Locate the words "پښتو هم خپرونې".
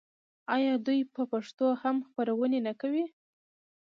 1.31-2.59